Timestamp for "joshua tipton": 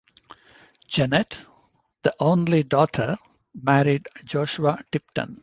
4.25-5.37